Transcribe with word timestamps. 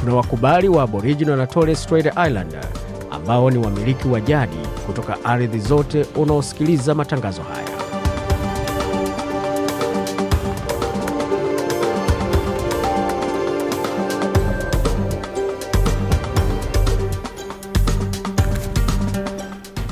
kuna 0.00 0.14
wakubali 0.14 0.68
wa 0.68 0.82
aboriginal 0.82 1.36
na 1.36 1.46
torres 1.46 1.82
strait 1.82 2.06
islander 2.06 2.64
ambao 3.10 3.50
ni 3.50 3.58
wamiliki 3.58 4.08
wa 4.08 4.20
jadi 4.20 4.56
kutoka 4.86 5.24
ardhi 5.24 5.58
zote 5.58 6.06
unaosikiliza 6.16 6.94
matangazo 6.94 7.42
haya. 7.42 7.70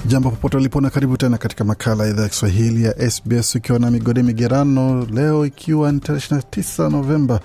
Jambo 0.07 0.31
popote 0.31 0.57
ulipo 0.57 0.81
na 0.81 0.91
karibu 0.91 1.17
tena 1.17 1.39
katika 1.39 1.65
makala 1.65 2.05
ya 2.05 2.11
idhaa 2.11 2.23
ya 2.23 2.29
kiswahili 2.29 2.85
ya 2.85 3.11
sbs 3.11 3.55
ukiwa 3.55 3.79
na 3.79 3.91
migode 3.91 4.23
migerano 4.23 5.07
leo 5.13 5.47
ikiwa 5.47 5.93
ni 5.93 6.01
tarehe 6.01 6.27
29 6.27 6.91
novemba 6.91 7.41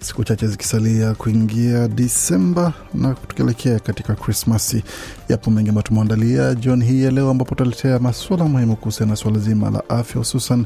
siku 0.00 0.24
chache 0.24 0.46
zikisalia 0.46 1.14
kuingia 1.14 1.88
disemba 1.88 2.72
na 2.94 3.14
tukielekea 3.14 3.78
katika 3.78 4.14
krismasi 4.14 4.82
yapo 5.28 5.50
mengi 5.50 5.68
ambayo 5.68 5.82
tumeandalia 5.82 6.54
jioni 6.54 6.84
hii 6.84 7.02
ya 7.04 7.10
leo 7.10 7.30
ambapo 7.30 7.50
tutaletea 7.54 7.98
masuala 7.98 8.44
muhimu 8.44 8.76
kuhusiana 8.76 9.10
na 9.10 9.16
suala 9.16 9.38
zima 9.38 9.70
la 9.70 9.88
afya 9.90 10.18
hususan 10.18 10.64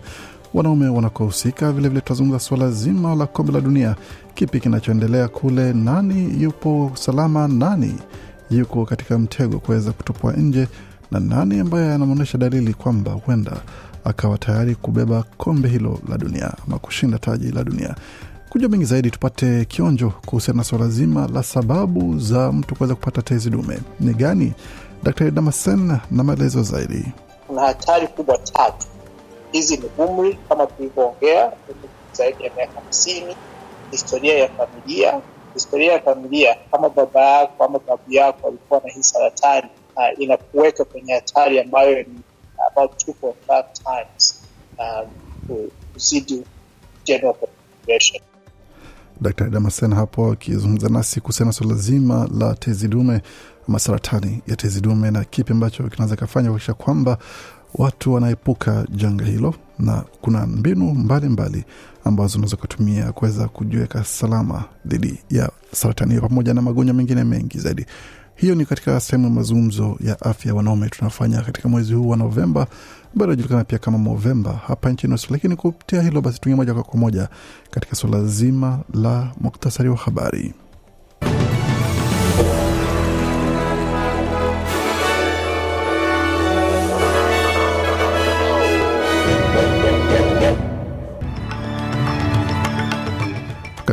wanaume 0.55 0.89
wanakohusika. 0.89 1.73
Vilevile 1.73 2.01
tutazungumza 2.01 2.39
suala 2.41 2.71
zima 2.71 3.15
la 3.15 3.27
kombe 3.27 3.53
la 3.53 3.61
dunia. 3.61 3.97
Kipi 4.35 4.61
kinachoendelea 4.61 5.29
kule? 5.29 5.73
Nani 5.73 6.43
yupo 6.43 6.93
salama? 6.95 7.49
Nani 7.49 7.95
yuko 8.51 8.85
katika 8.87 9.19
mtego 9.19 9.59
kuweza 9.59 9.93
kutupwa 9.93 10.33
nje? 10.33 10.69
Na 11.11 11.21
nani 11.21 11.59
ambaye 11.61 11.95
anamwonyesha 11.95 12.39
dalili 12.39 12.75
kwamba 12.75 13.13
huenda 13.13 13.53
akawa 14.05 14.39
tayari 14.39 14.75
kubeba 14.75 15.23
kombe 15.37 15.69
hilo 15.69 16.01
la 16.09 16.19
dunia 16.19 16.53
ama 16.67 16.79
kushinda 16.79 17.19
taji 17.19 17.51
la 17.53 17.65
dunia 17.65 17.95
kujua 18.53 18.69
mengi 18.69 18.85
zaidi 18.85 19.11
tupate 19.11 19.65
kionjo 19.65 20.13
kuhusiana 20.27 20.59
na 20.59 20.65
swala 20.65 20.89
zima 20.89 21.29
la 21.35 21.43
sababu 21.43 22.19
za 22.19 22.53
mtu 22.53 22.75
kuweza 22.77 22.95
kupata 22.95 23.23
tezi 23.23 23.51
dume. 23.51 23.79
Ni 24.01 24.15
gani? 24.15 24.53
Dr 25.03 25.31
damasen 25.31 25.99
na 26.11 26.25
maelezo 26.25 26.63
zaidi. 26.63 27.05
Kuna 27.47 27.63
hatari 27.63 28.07
kubwa 28.09 28.39
tatu. 28.39 28.87
Hizi 29.53 29.77
ni 29.77 29.91
umri 29.99 30.39
kama 30.49 30.67
tulivyoongea 30.67 31.53
zaidi 32.13 32.45
ya 32.45 32.51
miaka 32.57 32.73
hamsini 32.81 33.37
historia 33.91 34.39
ya 34.39 34.49
familia. 34.49 35.21
Historia 35.55 35.93
ya 35.93 36.01
familia 36.01 36.57
kama 36.71 36.89
baba 36.89 37.21
yako 37.21 37.65
ama 37.65 37.79
babu 37.79 38.13
yako 38.13 38.49
alikuwa 38.49 38.81
na 38.85 38.91
hii 38.93 39.03
saratani 39.03 39.69
uh, 39.97 40.23
inakuweka 40.23 40.85
kwenye 40.85 41.13
hatari 41.13 41.61
ambayo 41.61 41.97
ni 42.03 42.21
about 42.71 43.09
2.5 43.09 43.65
times 43.73 44.43
um, 44.79 45.11
kuzidi 45.93 46.43
general 47.05 47.35
population 47.35 48.23
dr. 49.23 49.51
Damasen 49.51 49.95
hapo 49.95 50.33
akizungumza 50.33 50.89
nasi 50.89 51.21
kuhusiana 51.21 51.49
na 51.49 51.53
suala 51.53 51.75
zima 51.75 52.29
la 52.39 52.55
tezi 52.55 52.89
dume 52.89 53.23
ama 53.69 53.79
saratani 53.79 54.43
ya 54.47 54.57
tezi 54.57 54.81
dume 54.81 55.11
na 55.11 55.25
kipi 55.25 55.53
ambacho 55.53 55.83
kinaweza 55.89 56.17
kafanya 56.17 56.49
kuakisha 56.49 56.75
kwamba 56.75 57.19
watu 57.75 58.13
wanaepuka 58.13 58.87
janga 58.91 59.25
hilo 59.25 59.55
na 59.79 60.05
kuna 60.21 60.47
mbinu 60.47 60.85
mbalimbali 60.95 61.29
mbali 61.29 61.65
ambazo 62.05 62.39
unaweza 62.39 62.57
ukatumia 62.57 63.13
kuweza 63.13 63.49
kujiweka 63.49 64.05
salama 64.05 64.65
dhidi 64.87 65.19
ya 65.31 65.51
saratani 65.73 66.11
hiyo 66.11 66.23
pamoja 66.29 66.55
na 66.55 66.63
magonjwa 66.63 66.95
mengine 66.95 67.25
mengi 67.25 67.59
zaidi. 67.59 67.87
Hiyo 68.35 68.55
ni 68.55 68.67
katika 68.67 69.01
sehemu 69.01 69.25
ya 69.25 69.31
mazungumzo 69.31 69.97
ya 70.01 70.21
afya 70.21 70.49
ya 70.51 70.55
wanaume 70.55 70.89
tunafanya 70.89 71.43
katika 71.43 71.69
mwezi 71.69 71.95
huu 71.95 72.09
wa 72.09 72.17
novemba 72.17 72.67
ambayo 73.13 73.33
inajulikana 73.33 73.65
pia 73.65 73.79
kama 73.79 73.99
movemba 73.99 74.53
hapa 74.67 74.91
nchini 74.91 75.13
australia. 75.13 75.37
Lakini 75.39 75.57
kupitia 75.57 76.03
hilo 76.03 76.21
basi 76.21 76.41
tuingie 76.41 76.57
moja 76.57 76.75
kwa 76.75 77.01
moja 77.01 77.29
katika 77.71 77.97
suala 77.97 78.25
zima 78.25 78.81
la 78.95 79.33
muktasari 79.41 79.89
wa 79.89 79.97
habari 79.97 80.55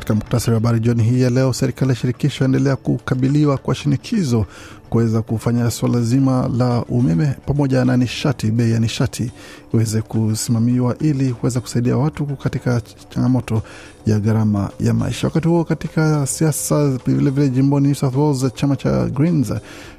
katika 0.09 0.25
muktasari 0.25 0.51
wa 0.53 0.59
habari 0.59 0.79
jioni 0.79 1.03
hii 1.03 1.21
ya 1.21 1.29
leo. 1.29 1.53
Serikali 1.53 1.89
ya 1.89 1.95
shirikisho 1.95 2.43
yaendelea 2.43 2.75
kukabiliwa 2.75 3.57
kwa 3.57 3.75
shinikizo 3.75 4.45
kuweza 4.89 5.21
kufanya 5.21 5.71
suala 5.71 6.01
zima 6.01 6.49
la 6.57 6.83
umeme 6.85 7.35
pamoja 7.45 7.85
na 7.85 7.97
nishati 7.97 8.51
bei 8.51 8.71
ya 8.71 8.79
nishati 8.79 9.31
iweze 9.73 10.01
kusimamiwa 10.01 10.97
ili 10.97 11.33
kuweza 11.33 11.61
kusaidia 11.61 11.97
watu 11.97 12.25
katika 12.25 12.81
changamoto 13.09 13.61
ya 14.05 14.19
gharama 14.19 14.69
ya 14.79 14.93
maisha. 14.93 15.27
Wakati 15.27 15.47
huo 15.47 15.63
katika 15.63 16.27
siasa 16.27 16.89
vilevile 17.05 17.49
jimboni 17.49 17.87
New 17.87 17.95
South 17.95 18.15
Wales 18.15 18.53
chama 18.53 18.75
cha 18.75 19.05
Greens 19.05 19.53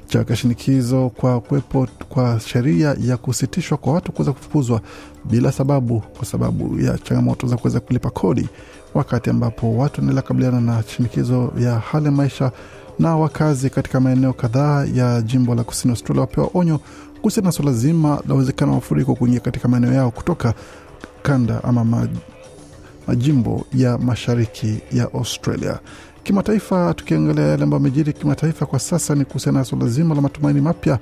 chaweka 0.07 0.35
shinikizo 0.35 1.09
kwa 1.09 1.41
kuwepo 1.41 1.87
kwa 2.09 2.39
sheria 2.39 2.95
ya 3.01 3.17
kusitishwa 3.17 3.77
kwa 3.77 3.93
watu 3.93 4.11
kuweza 4.11 4.31
kufukuzwa 4.33 4.81
bila 5.25 5.51
sababu 5.51 5.99
kwa 5.99 6.25
sababu 6.25 6.79
ya 6.79 6.97
changamoto 6.97 7.47
za 7.47 7.57
kuweza 7.57 7.79
kulipa 7.79 8.09
kodi 8.09 8.49
wakati 8.93 9.29
ambapo 9.29 9.77
watu 9.77 9.95
wanaendelea 9.95 10.21
kabiliana 10.21 10.61
na 10.61 10.83
shinikizo 10.83 11.53
ya 11.59 11.79
hali 11.79 12.05
ya 12.05 12.11
maisha 12.11 12.51
na 12.99 13.17
wakazi 13.17 13.69
katika 13.69 13.99
maeneo 13.99 14.33
kadhaa 14.33 14.85
ya 14.93 15.21
jimbo 15.21 15.55
la 15.55 15.63
kusini 15.63 15.91
Australia 15.91 16.21
wapewa 16.21 16.49
onyo 16.53 16.79
kuhusiana 17.21 17.45
na 17.47 17.51
suala 17.51 17.71
zima 17.73 18.21
la 18.27 18.35
uwezekano 18.35 18.71
wa 18.71 18.75
mafuriko 18.77 19.15
kuingia 19.15 19.39
katika 19.39 19.67
maeneo 19.67 19.93
yao 19.93 20.11
kutoka 20.11 20.53
kanda 21.21 21.63
ama 21.63 22.07
majimbo 23.07 23.65
ya 23.73 23.97
mashariki 23.97 24.81
ya 24.91 25.13
Australia. 25.13 25.79
Kimataifa, 26.23 26.93
tukiangalia 26.93 27.43
yale 27.47 27.63
ambayo 27.63 27.79
amejiri 27.79 28.13
kimataifa 28.13 28.65
kwa 28.65 28.79
sasa 28.79 29.15
ni 29.15 29.25
kuhusiana 29.25 29.59
na 29.59 29.65
suala 29.65 29.87
zima 29.87 30.15
la 30.15 30.21
matumaini 30.21 30.61
mapya 30.61 30.99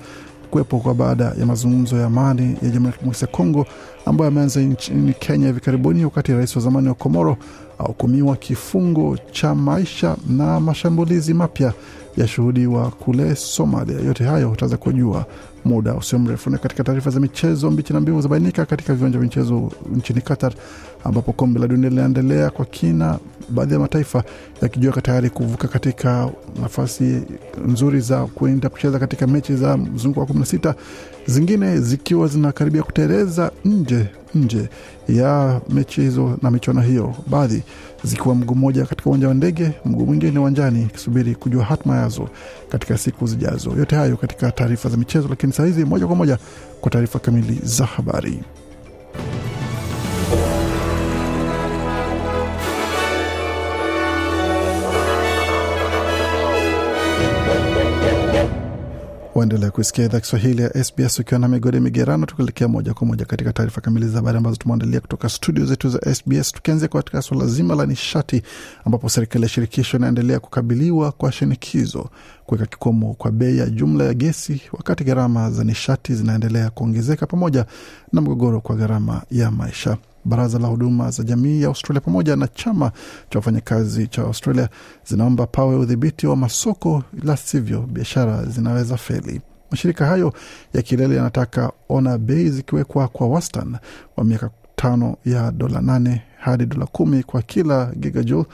kuwepo 0.52 0.80
kwa 0.80 0.94
baada 0.94 1.24
ya 1.40 1.46
mazungumzo 1.46 1.98
ya 1.98 2.06
amani 2.06 2.44
ya 2.62 2.70
Jamhuri 2.70 2.86
ya 2.86 2.92
Kidemokrasia 2.92 3.28
ya 3.28 3.34
Kongo 3.38 3.66
ambayo 4.06 4.26
yameanza 4.30 4.60
nchini 4.62 5.14
Kenya 5.14 5.48
hivi 5.48 5.60
karibuni, 5.60 6.06
wakati 6.06 6.34
rais 6.34 6.56
wa 6.56 6.62
zamani 6.62 6.88
wa 6.88 6.94
Komoro 6.94 7.38
ahukumiwa 7.80 8.36
kifungo 8.36 9.18
cha 9.32 9.56
maisha 9.56 10.16
na 10.30 10.60
mashambulizi 10.60 11.34
mapya 11.34 11.74
yashuhudiwa 12.18 12.92
kule 12.92 13.36
Somalia. 13.36 14.00
Yote 14.00 14.24
hayo 14.24 14.52
utaweza 14.52 14.78
kujua 14.78 15.26
muda 15.66 15.94
usio 15.96 16.20
mrefu. 16.20 16.50
Na 16.50 16.58
katika 16.58 16.84
taarifa 16.84 17.10
za 17.10 17.20
michezo, 17.20 17.72
mbichi 17.72 17.94
na 17.94 18.00
mbivu 18.00 18.22
zabainika 18.22 18.66
katika 18.66 18.94
viwanja 18.94 19.18
vya 19.20 19.24
michezo 19.28 19.72
nchini 19.96 20.22
Qatar, 20.22 20.54
ambapo 21.04 21.34
kombe 21.34 21.60
la 21.60 21.68
dunia 21.68 21.90
linaendelea 21.90 22.50
kwa 22.50 22.66
kina, 22.66 23.20
baadhi 23.50 23.74
ya 23.74 23.80
mataifa 23.80 24.24
yakijiweka 24.62 25.02
tayari 25.02 25.30
kuvuka 25.30 25.68
katika 25.68 26.30
nafasi 26.62 27.22
nzuri 27.68 28.00
za 28.02 28.26
kuenda 28.26 28.70
kucheza 28.70 29.00
katika 29.00 29.28
mechi 29.28 29.56
za 29.56 29.78
mzunguko 29.78 30.20
wa 30.34 30.40
16 30.40 30.74
zingine 31.26 31.80
zikiwa 31.80 32.28
zinakaribia 32.28 32.84
kuteleza 32.84 33.52
nje 33.66 34.06
nje 34.36 34.70
ya 35.08 35.62
mechi 35.70 36.02
hizo 36.02 36.38
na 36.42 36.52
michuano 36.52 36.82
hiyo, 36.82 37.16
baadhi 37.28 37.64
zikiwa 38.04 38.36
mguu 38.36 38.56
mmoja 38.56 38.86
katika 38.86 39.10
uwanja 39.10 39.28
wa 39.28 39.34
ndege, 39.34 39.72
mguu 39.86 40.06
mwingine 40.06 40.40
uwanjani, 40.40 40.82
ikisubiri 40.84 41.36
kujua 41.36 41.64
hatma 41.64 41.96
yazo 41.98 42.30
katika 42.70 42.98
siku 42.98 43.28
zijazo. 43.28 43.70
Yote 43.78 43.96
hayo 43.96 44.18
katika 44.18 44.52
taarifa 44.52 44.90
za 44.90 44.98
michezo, 44.98 45.28
lakini 45.28 45.54
saa 45.54 45.66
hizi 45.66 45.86
moja 45.86 46.08
kwa 46.08 46.16
moja 46.16 46.38
kwa 46.82 46.92
taarifa 46.92 47.20
kamili 47.20 47.60
za 47.64 47.86
habari. 47.86 48.40
Waendelea 59.40 59.72
kuisikia 59.72 60.06
idhaa 60.06 60.20
Kiswahili 60.20 60.62
ya 60.62 60.84
SBS 60.84 61.20
ukiwa 61.20 61.40
na 61.40 61.48
migode 61.48 61.80
migerano, 61.80 62.26
tukielekea 62.26 62.68
moja 62.68 62.94
kwa 62.94 63.08
moja 63.08 63.26
katika 63.26 63.54
taarifa 63.54 63.82
kamili 63.82 64.08
za 64.08 64.16
habari 64.18 64.38
ambazo 64.38 64.56
tumeandalia 64.56 65.00
kutoka 65.00 65.30
studio 65.30 65.66
zetu 65.66 65.90
za 65.90 66.16
SBS, 66.16 66.52
tukianzia 66.52 66.88
katika 66.88 67.22
suala 67.22 67.46
zima 67.46 67.76
la 67.76 67.86
nishati, 67.86 68.42
ambapo 68.86 69.10
serikali 69.10 69.44
ya 69.44 69.50
shirikisho 69.50 69.98
inaendelea 69.98 70.40
kukabiliwa 70.40 71.12
kwa 71.12 71.32
shinikizo 71.32 72.10
kuweka 72.46 72.66
kikomo 72.66 73.14
kwa 73.14 73.32
bei 73.32 73.58
ya 73.58 73.70
jumla 73.70 74.04
ya 74.04 74.14
gesi, 74.14 74.62
wakati 74.72 75.04
gharama 75.04 75.52
za 75.52 75.64
nishati 75.64 76.16
zinaendelea 76.16 76.70
kuongezeka 76.70 77.26
pamoja 77.28 77.66
na 78.14 78.22
mgogoro 78.22 78.62
kwa 78.62 78.76
gharama 78.76 79.22
ya 79.32 79.52
maisha. 79.52 79.98
Baraza 80.30 80.60
la 80.60 80.68
huduma 80.68 81.12
za 81.12 81.24
jamii 81.24 81.62
ya 81.62 81.68
Australia 81.68 82.02
pamoja 82.02 82.36
na 82.36 82.48
chama 82.48 82.92
cha 83.30 83.40
wafanyakazi 83.40 84.08
cha 84.08 84.22
Australia 84.22 84.70
zinaomba 85.06 85.48
pawe 85.48 85.76
udhibiti 85.76 86.28
wa 86.28 86.36
masoko, 86.36 87.04
la 87.24 87.38
sivyo 87.38 87.82
biashara 87.82 88.46
zinaweza 88.46 88.98
feli. 88.98 89.42
Mashirika 89.72 90.06
hayo 90.06 90.34
ya 90.74 90.82
kilele 90.82 91.16
yanataka 91.16 91.72
ona 91.90 92.18
bei 92.18 92.50
zikiwekwa 92.50 93.08
kwa 93.08 93.28
wastani 93.28 93.78
wa 94.18 94.24
miaka 94.24 94.50
tano 94.76 95.18
ya 95.26 95.52
dola 95.52 95.82
nane 95.82 96.22
hadi 96.40 96.66
dola 96.66 96.86
kumi 96.86 97.24
kwa 97.24 97.42
kila 97.42 97.86
gigajoule, 98.00 98.46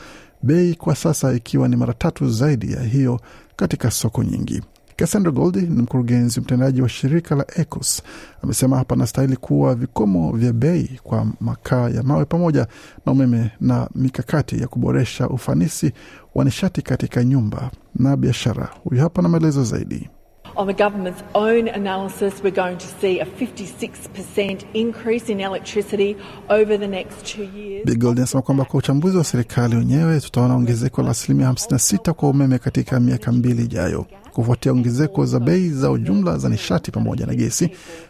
bei 0.44 0.76
kwa 0.76 0.96
sasa 0.96 1.34
ikiwa 1.34 1.68
ni 1.68 1.76
mara 1.76 1.94
tatu 1.94 2.30
zaidi 2.30 2.72
ya 2.74 2.82
hiyo 2.84 3.20
katika 3.56 3.92
soko 3.92 4.24
nyingi. 4.24 4.62
Cassandra 4.98 5.32
goldi 5.32 5.62
ni 5.62 5.82
mkurugenzi 5.82 6.40
mtendaji 6.42 6.82
wa 6.82 6.90
shirika 6.90 7.36
la 7.36 7.46
ECOS, 7.56 8.02
amesema 8.44 8.78
hapa 8.78 8.96
anastahili 8.96 9.36
kuwa 9.38 9.76
vikomo 9.76 10.32
vya 10.32 10.54
bei 10.54 11.00
kwa 11.04 11.28
makaa 11.42 11.90
ya 11.90 12.04
mawe 12.04 12.26
pamoja 12.26 12.68
na 13.06 13.12
umeme 13.12 13.52
na 13.62 13.90
mikakati 13.96 14.62
ya 14.62 14.68
kuboresha 14.68 15.30
ufanisi 15.30 15.92
wa 16.36 16.46
nishati 16.46 16.82
katika 16.82 17.24
nyumba 17.24 17.72
na 17.96 18.18
biashara. 18.18 18.70
Huyu 18.84 19.02
hapa 19.02 19.22
na 19.22 19.30
maelezo 19.30 19.64
zaidi. 19.64 20.10
On 20.58 20.68
the 20.68 20.74
government's 20.74 21.22
own 21.34 21.68
analysis, 21.68 22.42
we're 22.42 22.50
going 22.64 22.78
to 22.78 22.88
see 22.88 23.20
a 23.20 23.26
56% 23.26 24.64
increase 24.74 25.30
in 25.30 25.42
electricity 25.42 26.16
over 26.50 26.78
the 26.78 26.88
next 26.88 27.26
two 27.26 27.44
years. 27.44 27.86
Bigold 27.86 28.18
anasema 28.18 28.42
kwamba 28.42 28.66
kwa 28.66 28.78
uchambuzi 28.80 29.18
wa 29.18 29.24
serikali 29.24 29.76
wenyewe 29.76 30.20
tutaona 30.22 30.56
ongezeko 30.56 31.02
la 31.04 31.10
asilimia 31.10 31.50
56 31.52 32.12
kwa 32.12 32.30
umeme 32.30 32.60
katika 32.60 33.00
miaka 33.00 33.32
mbili 33.32 33.64
ijayo, 33.64 34.06
kufuatia 34.34 34.72
ongezeko 34.72 35.26
za 35.26 35.40
bei 35.40 35.70
za 35.70 35.92
ujumla 35.92 36.38
za 36.38 36.50
nishati 36.50 36.92
pamoja 36.92 37.26
na 37.26 37.36
gesi. 37.36 37.70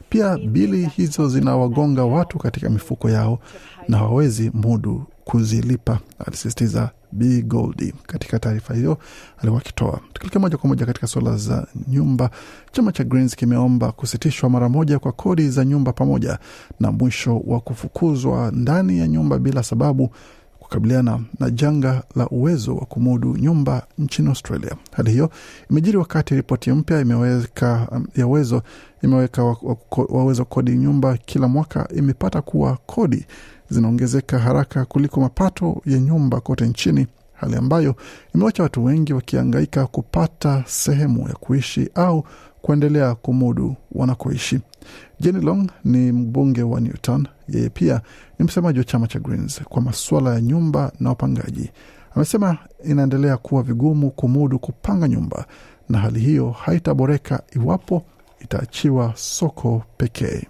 Pia 0.10 0.38
bili 0.38 0.86
hizo 0.86 1.28
zinawagonga 1.30 2.04
watu 2.06 2.38
katika 2.38 2.70
mifuko 2.70 3.10
yao 3.10 3.40
na 3.88 3.98
hawawezi 3.98 4.52
mudu 4.54 5.04
kuzilipa, 5.24 6.00
alisisitiza 6.28 6.90
B 7.16 7.42
Goldie. 7.42 7.94
katika 8.08 8.40
taarifa 8.40 8.74
hiyo 8.74 8.98
alikuwa 9.38 9.62
akitoa. 9.62 10.00
Tukilekea 10.14 10.42
moja 10.42 10.58
kwa 10.58 10.68
moja 10.70 10.86
katika 10.86 11.08
suala 11.08 11.38
za 11.38 11.68
nyumba, 11.88 12.30
chama 12.72 12.92
cha 12.92 13.04
Greens 13.04 13.36
kimeomba 13.36 13.92
kusitishwa 13.92 14.50
mara 14.50 14.70
moja 14.70 15.00
kwa 15.00 15.12
kodi 15.12 15.50
za 15.50 15.66
nyumba 15.66 15.94
pamoja 15.94 16.40
na 16.80 16.92
mwisho 16.92 17.40
wa 17.48 17.60
kufukuzwa 17.60 18.52
ndani 18.52 19.00
ya 19.00 19.08
nyumba 19.08 19.40
bila 19.40 19.64
sababu 19.64 20.10
kukabiliana 20.60 21.20
na 21.40 21.50
janga 21.50 22.04
la 22.16 22.28
uwezo 22.28 22.76
wa 22.76 22.86
kumudu 22.86 23.38
nyumba 23.38 23.88
nchini 23.98 24.30
Australia. 24.30 24.76
Hali 24.92 25.12
hiyo 25.12 25.30
imejiri 25.72 25.98
wakati 25.98 26.36
ripoti 26.36 26.72
mpya 26.72 27.00
imeweka 27.02 27.88
ya 28.16 28.28
uwezo 28.28 28.62
imeweka 29.02 29.56
wawezo 30.10 30.42
wa 30.42 30.46
kodi 30.46 30.72
nyumba 30.78 31.18
kila 31.18 31.48
mwaka 31.48 31.88
imepata 31.96 32.42
kuwa 32.42 32.78
kodi 32.86 33.26
zinaongezeka 33.70 34.40
haraka 34.40 34.86
kuliko 34.86 35.22
mapato 35.22 35.82
ya 35.86 36.00
nyumba 36.00 36.40
kote 36.42 36.68
nchini, 36.68 37.08
hali 37.34 37.56
ambayo 37.56 37.96
imewacha 38.36 38.64
watu 38.64 38.84
wengi 38.86 39.14
wakiangaika 39.14 39.88
kupata 39.88 40.64
sehemu 40.68 41.28
ya 41.28 41.34
kuishi 41.34 41.90
au 41.96 42.24
kuendelea 42.62 43.16
kumudu 43.16 43.76
wanakoishi. 43.92 44.60
Jenny 45.20 45.42
Long 45.46 45.70
ni 45.84 46.12
mbunge 46.12 46.64
wa 46.64 46.82
Newton. 46.82 47.28
Yeye 47.50 47.70
pia 47.70 48.02
ni 48.40 48.46
msemaji 48.46 48.80
wa 48.80 48.86
chama 48.86 49.08
cha 49.08 49.20
Greens 49.20 49.62
kwa 49.64 49.82
masuala 49.82 50.34
ya 50.34 50.42
nyumba 50.42 50.92
na 51.00 51.10
wapangaji. 51.10 51.72
Amesema 52.16 52.58
inaendelea 52.84 53.38
kuwa 53.38 53.64
vigumu 53.64 54.12
kumudu 54.12 54.60
kupanga 54.60 55.08
nyumba 55.08 55.46
na 55.90 55.98
hali 56.00 56.20
hiyo 56.20 56.50
haitaboreka 56.52 57.42
iwapo 57.56 58.04
itaachiwa 58.40 59.14
soko 59.16 59.84
pekee. 59.98 60.44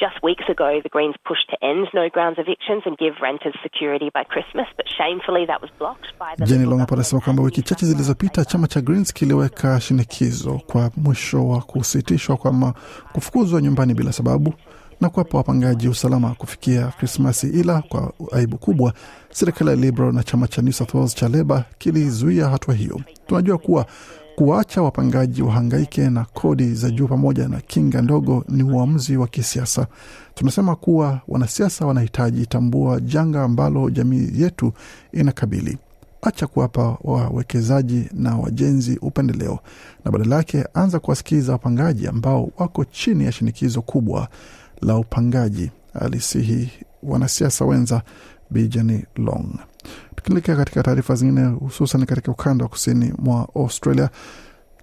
Just 0.00 0.22
weeks 0.22 0.44
ago, 0.48 0.80
the 0.82 0.88
Greens 0.88 1.16
pushed 1.26 1.48
to 1.50 1.56
end 1.70 1.88
no 1.92 2.08
grounds 2.08 2.38
evictions 2.38 2.82
and 2.86 2.96
give 2.98 3.14
renters 3.20 3.54
security 3.64 4.10
by 4.14 4.22
Christmas, 4.22 4.68
but 4.76 4.86
shamefully 4.96 5.44
that 5.46 5.60
was 5.60 5.70
blocked 5.78 6.06
by 6.18 6.34
the. 6.36 6.44
Jenny 6.46 6.64
Long 6.66 6.80
anasema 6.92 7.20
kwamba 7.20 7.42
wiki 7.42 7.62
chache 7.62 7.86
zilizopita 7.86 8.44
chama 8.44 8.66
cha 8.68 8.80
Greens 8.80 9.12
kiliweka 9.12 9.80
shinikizo 9.80 10.60
kwa 10.66 10.90
mwisho 10.96 11.48
wa 11.48 11.60
kusitishwa 11.60 12.36
kwa 12.36 12.74
kufukuzwa 13.12 13.60
nyumbani 13.62 13.94
bila 13.94 14.12
sababu 14.12 14.54
na 15.00 15.08
kuwapa 15.08 15.38
wapangaji 15.38 15.88
usalama 15.88 16.34
kufikia 16.34 16.86
Krismasi, 16.86 17.48
ila 17.48 17.82
kwa 17.82 18.12
aibu 18.32 18.58
kubwa 18.58 18.92
serikali 19.30 19.70
ya 19.70 19.76
Liberal 19.76 20.12
na 20.12 20.22
chama 20.22 20.48
cha 20.48 20.62
New 20.62 20.72
South 20.72 20.94
Wales 20.94 21.14
cha 21.14 21.28
Leba 21.28 21.64
kilizuia 21.78 22.48
hatua 22.48 22.74
hiyo. 22.74 23.00
Tunajua 23.26 23.58
kuwa 23.58 23.86
kuwaacha 24.38 24.82
wapangaji 24.82 25.42
wahangaike 25.42 26.10
na 26.10 26.24
kodi 26.24 26.74
za 26.74 26.90
juu 26.90 27.08
pamoja 27.08 27.48
na 27.48 27.60
kinga 27.60 28.02
ndogo 28.02 28.44
ni 28.48 28.62
uamuzi 28.62 29.16
wa 29.16 29.26
kisiasa. 29.28 29.86
Tunasema 30.34 30.76
kuwa 30.76 31.20
wanasiasa 31.28 31.86
wanahitaji 31.86 32.46
tambua 32.46 33.00
janga 33.00 33.42
ambalo 33.42 33.90
jamii 33.90 34.30
yetu 34.34 34.72
inakabili. 35.12 35.78
Acha 36.22 36.46
kuwapa 36.46 36.96
wawekezaji 37.04 38.04
na 38.14 38.36
wajenzi 38.36 38.98
upendeleo, 39.02 39.58
na 40.04 40.10
badala 40.10 40.36
yake 40.36 40.64
anza 40.74 40.98
kuwasikiza 40.98 41.52
wapangaji 41.52 42.06
ambao 42.06 42.50
wako 42.58 42.84
chini 42.84 43.24
ya 43.24 43.32
shinikizo 43.32 43.82
kubwa 43.82 44.28
la 44.82 44.96
upangaji, 44.96 45.70
alisihi 45.94 46.70
wanasiasa 47.02 47.64
wenza 47.64 48.02
Bijani 48.50 49.04
Long. 49.16 49.67
Tukielekea 50.16 50.56
katika 50.56 50.82
taarifa 50.82 51.14
zingine, 51.14 51.44
hususan 51.46 52.06
katika 52.06 52.32
ukanda 52.32 52.64
wa 52.64 52.68
kusini 52.68 53.12
mwa 53.18 53.48
Australia, 53.56 54.10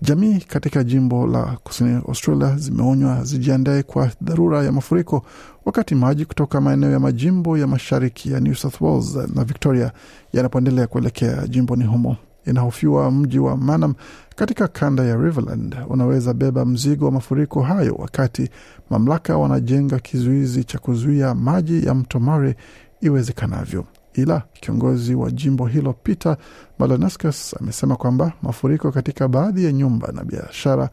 jamii 0.02 0.40
katika 0.40 0.84
jimbo 0.84 1.28
la 1.28 1.44
kusini 1.64 2.02
Australia 2.08 2.56
zimeonywa 2.58 3.24
zijiandae 3.24 3.84
kwa 3.84 4.10
dharura 4.22 4.64
ya 4.64 4.72
mafuriko 4.72 5.26
wakati 5.66 5.96
maji 5.96 6.26
kutoka 6.26 6.62
maeneo 6.62 6.92
ya 6.92 7.00
majimbo 7.00 7.58
ya 7.58 7.68
mashariki 7.68 8.32
ya 8.32 8.40
New 8.40 8.54
South 8.56 8.82
Wales 8.82 9.16
na 9.36 9.44
Victoria 9.44 9.92
yanapoendelea 10.34 10.88
kuelekea 10.88 11.48
jimboni 11.48 11.84
humo. 11.84 12.18
Inahofiwa 12.46 13.12
mji 13.12 13.40
wa 13.40 13.58
Manam 13.58 13.94
katika 14.36 14.68
kanda 14.68 15.04
ya 15.04 15.16
Riverland 15.16 15.76
unaweza 15.90 16.34
beba 16.34 16.66
mzigo 16.66 17.06
wa 17.06 17.12
mafuriko 17.12 17.62
hayo, 17.62 17.96
wakati 18.00 18.50
mamlaka 18.90 19.38
wanajenga 19.38 20.00
kizuizi 20.00 20.64
cha 20.64 20.80
kuzuia 20.80 21.36
maji 21.36 21.86
ya 21.86 21.94
mto 21.96 22.20
Murray 22.20 22.54
iwezekanavyo. 23.02 23.86
Ila 24.16 24.42
kiongozi 24.54 25.16
wa 25.16 25.32
jimbo 25.32 25.66
hilo 25.68 25.94
Peter 25.94 26.38
Malanaskas 26.80 27.56
amesema 27.62 27.96
kwamba 27.96 28.32
mafuriko 28.42 28.92
katika 28.92 29.28
baadhi 29.28 29.66
ya 29.66 29.72
nyumba 29.72 30.12
na 30.12 30.24
biashara 30.24 30.90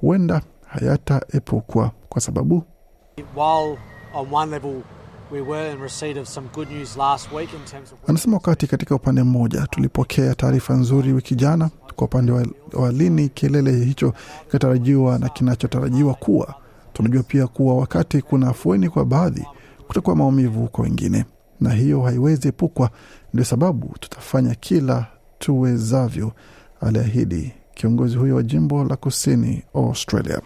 huenda 0.00 0.42
hayataepukwa 0.66 1.90
kwa 2.08 2.20
sababu 2.20 2.62
While 3.36 3.78
on 4.14 4.26
one 4.34 4.50
level 4.50 4.82
we 5.32 5.40
were 5.40 5.72
in 5.72 5.78
receipt 5.80 6.16
of 6.18 6.28
some 6.28 6.48
good 6.54 6.70
news 6.70 6.96
last 6.96 7.32
week 7.32 7.52
in 7.52 7.64
terms 7.70 7.92
of 7.92 7.98
Anasema 8.10 8.34
wakati 8.36 8.66
katika 8.66 8.94
upande 8.94 9.22
mmoja 9.22 9.66
tulipokea 9.66 10.34
taarifa 10.34 10.74
nzuri 10.74 11.12
wiki 11.12 11.34
jana, 11.34 11.70
kwa 11.96 12.06
upande 12.06 12.32
wa, 12.32 12.46
wa 12.72 12.92
lini 12.92 13.28
kilele 13.28 13.72
hicho 13.84 14.14
kinatarajiwa 14.46 15.18
na 15.18 15.28
kinachotarajiwa 15.28 16.14
kuwa, 16.14 16.54
tunajua 16.92 17.22
pia 17.22 17.46
kuwa 17.46 17.76
wakati 17.76 18.22
kuna 18.22 18.48
afueni 18.48 18.88
kwa 18.88 19.04
baadhi, 19.04 19.46
kutakuwa 19.86 20.16
maumivu 20.16 20.68
kwa 20.68 20.84
wengine, 20.84 21.24
na 21.64 21.70
hiyo 21.74 22.02
haiwezi 22.02 22.48
epukwa. 22.48 22.90
Ndio 23.32 23.44
sababu 23.44 23.94
tutafanya 24.00 24.54
kila 24.54 25.06
tuwezavyo, 25.38 26.32
aliahidi 26.80 27.52
kiongozi 27.74 28.16
huyo 28.16 28.36
wa 28.36 28.42
jimbo 28.42 28.84
la 28.84 28.96
kusini 28.96 29.62
Australia. 29.74 30.40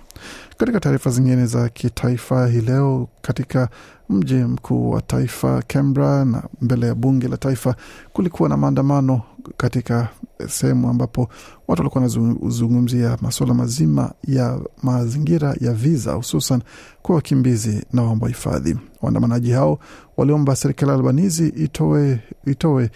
Katika 0.57 0.81
taarifa 0.81 1.11
zingine 1.11 1.47
za 1.47 1.69
kitaifa 1.69 2.47
hii 2.49 2.61
leo, 2.61 3.09
katika 3.23 3.69
mji 4.09 4.35
mkuu 4.35 4.91
wa 4.91 5.03
taifa 5.03 5.63
Canberra 5.67 6.25
na 6.25 6.43
mbele 6.61 6.87
ya 6.87 6.95
bunge 6.95 7.29
la 7.29 7.37
taifa 7.37 7.77
kulikuwa 8.13 8.49
na 8.49 8.57
maandamano 8.57 9.23
katika 9.57 10.09
sehemu 10.49 10.89
ambapo 10.89 11.21
watu 11.69 11.83
walikuwa 11.83 12.03
wanazungumzia 12.03 13.19
masuala 13.23 13.55
mazima 13.55 14.13
ya 14.29 14.61
mazingira 14.83 15.55
ya 15.61 15.73
viza, 15.73 16.13
hususan 16.13 16.63
kwa 17.03 17.15
wakimbizi 17.15 17.85
na 17.93 18.03
waomba 18.03 18.29
hifadhi. 18.29 18.77
Waandamanaji 19.03 19.51
hao 19.51 19.79
waliomba 20.17 20.57
serikali 20.57 20.91
ya 20.91 20.97
Albanizi 20.97 21.49
itoe, 21.49 22.21
itoe 22.47 22.91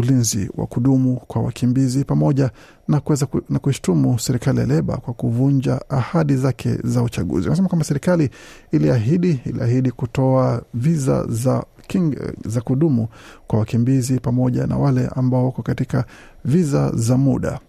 ulinzi 0.00 0.50
wa 0.56 0.66
kudumu 0.66 1.16
kwa 1.16 1.42
wakimbizi 1.42 2.04
pamoja 2.04 2.50
na 2.88 3.00
kuweza 3.00 3.26
ku, 3.26 3.40
na 3.48 3.58
kuishtumu 3.58 4.18
serikali 4.18 4.58
ya 4.60 4.66
Leba 4.66 4.96
kwa 4.96 5.14
kuvunja 5.14 5.80
ahadi 5.88 6.36
zake 6.36 6.74
za 6.84 7.02
uchaguzi. 7.02 7.46
Wanasema 7.48 7.68
kwamba 7.68 7.84
serikali 7.84 8.30
iliahidi 8.72 9.40
iliahidi 9.44 9.90
kutoa 9.90 10.62
viza 10.74 11.26
za 11.28 11.64
king, 11.86 12.16
za 12.46 12.60
kudumu 12.60 13.08
kwa 13.46 13.58
wakimbizi 13.58 14.20
pamoja 14.20 14.66
na 14.66 14.76
wale 14.76 15.08
ambao 15.16 15.44
wako 15.44 15.62
katika 15.62 16.04
viza 16.44 16.90
za 16.94 17.16
muda 17.16 17.60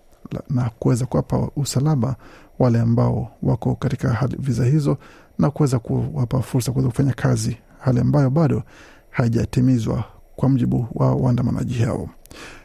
na 0.49 0.69
kuweza 0.79 1.05
kuwapa 1.05 1.49
usalama 1.55 2.15
wale 2.59 2.79
ambao 2.79 3.31
wako 3.43 3.75
katika 3.75 4.09
hali 4.13 4.35
viza 4.39 4.65
hizo 4.65 4.97
na 5.39 5.49
kuweza 5.51 5.79
kuwapa 5.79 6.41
fursa 6.41 6.71
kuweza 6.71 6.89
kufanya 6.89 7.13
kazi, 7.13 7.57
hali 7.79 7.99
ambayo 7.99 8.29
bado 8.29 8.63
haijatimizwa 9.09 10.03
kwa 10.35 10.49
mjibu 10.49 10.87
wa 10.93 11.15
waandamanaji 11.15 11.73
hao. 11.73 12.09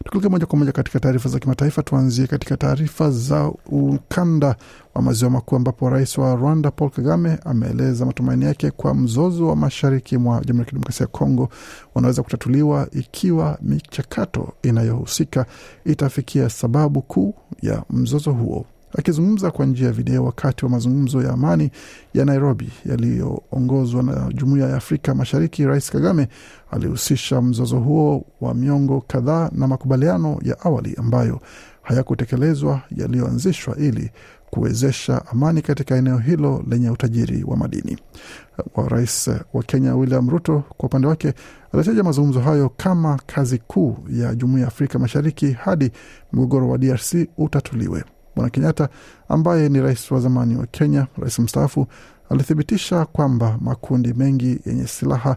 Tukilekea 0.04 0.30
moja 0.30 0.46
kwa 0.46 0.58
moja 0.58 0.73
katika 0.73 1.00
taarifa 1.00 1.28
za 1.28 1.38
kimataifa, 1.38 1.82
tuanzie 1.82 2.26
katika 2.26 2.56
taarifa 2.56 3.11
za 3.11 3.52
ukanda 3.66 4.56
wa 4.94 5.02
maziwa 5.02 5.30
makuu 5.30 5.56
ambapo 5.56 5.90
rais 5.90 6.18
wa 6.18 6.35
Rwanda 6.35 6.70
Paul 6.70 6.90
Kagame 6.90 7.38
ameeleza 7.44 8.06
matumaini 8.06 8.44
yake 8.44 8.70
kwa 8.70 8.94
mzozo 8.94 9.46
wa 9.49 9.56
mashariki 9.56 10.16
mwa 10.18 10.35
Jamhuri 10.40 10.58
ya 10.58 10.64
Kidemokrasia 10.64 11.04
ya 11.04 11.08
Kongo 11.12 11.49
unaweza 11.94 12.23
kutatuliwa 12.23 12.88
ikiwa 12.92 13.58
michakato 13.62 14.52
inayohusika 14.62 15.46
itafikia 15.85 16.50
sababu 16.50 17.02
kuu 17.02 17.35
ya 17.62 17.82
mzozo 17.90 18.32
huo. 18.32 18.66
Akizungumza 18.98 19.50
kwa 19.50 19.66
njia 19.66 19.86
ya 19.86 19.92
video 19.92 20.24
wakati 20.24 20.64
wa 20.64 20.70
mazungumzo 20.70 21.22
ya 21.22 21.32
amani 21.32 21.70
ya 22.14 22.24
Nairobi 22.24 22.72
yaliyoongozwa 22.84 24.02
na 24.02 24.32
Jumuiya 24.34 24.68
ya 24.68 24.76
Afrika 24.76 25.14
Mashariki, 25.14 25.64
Rais 25.66 25.90
Kagame 25.90 26.28
alihusisha 26.70 27.42
mzozo 27.42 27.78
huo 27.78 28.24
wa 28.40 28.54
miongo 28.54 29.00
kadhaa 29.06 29.50
na 29.52 29.66
makubaliano 29.68 30.38
ya 30.42 30.60
awali 30.60 30.94
ambayo 30.98 31.40
hayakutekelezwa 31.82 32.80
yaliyoanzishwa 32.96 33.76
ili 33.76 34.10
kuwezesha 34.50 35.26
amani 35.26 35.62
katika 35.62 35.96
eneo 35.96 36.18
hilo 36.18 36.64
lenye 36.68 36.90
utajiri 36.90 37.44
wa 37.44 37.56
madini. 37.56 37.98
Wa 38.74 38.88
rais 38.88 39.30
wa 39.52 39.62
Kenya 39.62 39.96
William 39.96 40.30
Ruto 40.30 40.64
kwa 40.76 40.86
upande 40.86 41.06
wake 41.08 41.34
alitaja 41.72 42.02
mazungumzo 42.02 42.40
hayo 42.40 42.68
kama 42.76 43.20
kazi 43.26 43.58
kuu 43.58 43.96
ya 44.10 44.34
Jumuiya 44.34 44.62
ya 44.62 44.68
Afrika 44.68 44.98
Mashariki 44.98 45.52
hadi 45.52 45.90
mgogoro 46.32 46.68
wa 46.68 46.78
DRC 46.78 47.14
utatuliwe. 47.38 48.04
Bwana 48.36 48.50
Kenyatta 48.50 48.88
ambaye 49.28 49.68
ni 49.68 49.80
rais 49.80 50.10
wa 50.10 50.20
zamani 50.20 50.56
wa 50.56 50.66
Kenya, 50.66 51.06
rais 51.18 51.38
mstaafu, 51.38 51.86
alithibitisha 52.30 53.04
kwamba 53.04 53.58
makundi 53.60 54.12
mengi 54.14 54.58
yenye 54.66 54.86
silaha 54.86 55.36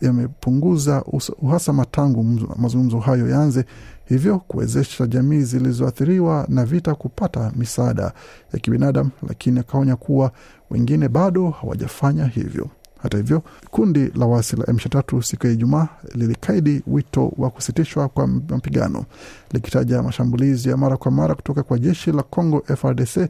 yamepunguza 0.00 1.04
uhasama 1.42 1.84
tangu 1.84 2.24
mazungumzo 2.56 2.98
hayo 2.98 3.28
yaanze, 3.28 3.64
hivyo 4.04 4.38
kuwezesha 4.38 5.06
jamii 5.06 5.40
zilizoathiriwa 5.40 6.46
na 6.48 6.64
vita 6.64 6.94
kupata 6.94 7.52
misaada 7.56 8.12
ya 8.52 8.58
kibinadamu, 8.58 9.10
lakini 9.28 9.58
akaonya 9.60 9.96
kuwa 9.96 10.32
wengine 10.70 11.08
bado 11.08 11.50
hawajafanya 11.50 12.26
hivyo. 12.26 12.68
Hata 13.02 13.16
hivyo 13.16 13.42
kundi 13.70 14.10
la 14.14 14.26
waasi 14.26 14.56
la 14.56 14.64
M23 14.64 15.22
siku 15.22 15.46
ya 15.46 15.52
Ijumaa 15.52 15.88
lilikaidi 16.14 16.82
wito 16.86 17.32
wa 17.38 17.50
kusitishwa 17.50 18.08
kwa 18.08 18.26
mapigano 18.26 19.04
likitaja 19.52 20.02
mashambulizi 20.02 20.68
ya 20.68 20.76
mara 20.76 20.96
kwa 20.96 21.10
mara 21.10 21.34
kutoka 21.34 21.62
kwa 21.62 21.78
jeshi 21.78 22.12
la 22.12 22.22
Congo 22.22 22.62
FRDC, 22.76 23.28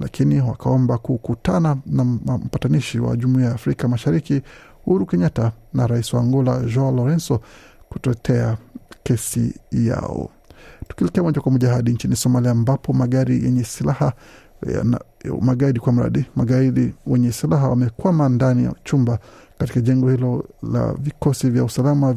lakini 0.00 0.40
wakaomba 0.40 0.98
kukutana 0.98 1.76
na 1.86 2.04
mpatanishi 2.38 2.98
wa 3.00 3.16
Jumuiya 3.16 3.48
ya 3.48 3.54
Afrika 3.54 3.88
Mashariki 3.88 4.42
Uhuru 4.86 5.06
Kenyatta 5.06 5.52
na 5.74 5.86
rais 5.86 6.12
wa 6.14 6.20
Angola 6.20 6.60
Joao 6.60 6.92
Lorenzo 6.92 7.40
kutetea 7.88 8.56
kesi 9.02 9.54
yao. 9.72 10.30
Tukielekea 10.88 11.22
moja 11.22 11.40
kwa 11.40 11.52
moja 11.52 11.68
hadi 11.72 11.92
nchini 11.92 12.16
Somalia 12.16 12.50
ambapo 12.50 12.92
magari 12.92 13.44
yenye 13.44 13.64
silaha 13.64 14.12
na 14.84 15.00
magaidi 15.40 15.80
kwa 15.80 15.92
mradi 15.92 16.24
magaidi 16.36 16.94
wenye 17.06 17.32
silaha 17.32 17.68
wamekwama 17.68 18.28
ndani 18.28 18.64
ya 18.64 18.74
chumba 18.84 19.18
katika 19.58 19.80
jengo 19.80 20.10
hilo 20.10 20.44
la 20.72 20.92
vikosi 20.94 21.50
vya 21.50 21.64
usalama 21.64 22.12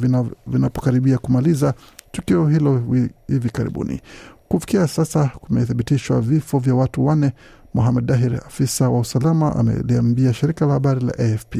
vinapokaribia 0.47 1.05
vina 1.15 1.17
kumaliza 1.17 1.73
tukio 2.11 2.47
hilo 2.47 2.81
hivi 3.27 3.49
karibuni. 3.49 4.01
Kufikia 4.47 4.87
sasa 4.87 5.27
kumethibitishwa 5.27 6.21
vifo 6.21 6.59
vya 6.59 6.75
watu 6.75 7.05
wanne. 7.05 7.33
Mohamed 7.73 8.05
Dahir, 8.05 8.35
afisa 8.47 8.89
wa 8.89 8.99
usalama, 8.99 9.55
ameliambia 9.55 10.33
shirika 10.33 10.65
la 10.65 10.73
habari 10.73 11.05
la 11.05 11.13
AFP 11.19 11.55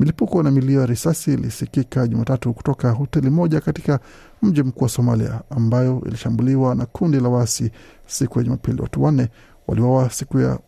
milipuko 0.00 0.42
na 0.42 0.50
milio 0.50 0.80
ya 0.80 0.86
risasi 0.86 1.32
ilisikika 1.34 2.06
Jumatatu 2.08 2.52
kutoka 2.54 2.90
hoteli 2.90 3.30
moja 3.30 3.60
katika 3.60 4.00
mji 4.42 4.62
mkuu 4.62 4.82
wa 4.84 4.88
Somalia 4.90 5.40
ambayo 5.50 6.02
ilishambuliwa 6.06 6.74
na 6.74 6.86
kundi 6.86 7.20
la 7.20 7.28
waasi 7.28 7.70
siku 8.06 8.38
ya 8.38 8.44
Jumapili. 8.44 8.82
Watu 8.82 9.02
wanne 9.02 9.28
waliwawa 9.70 10.10
siku 10.10 10.40
ya 10.40 10.58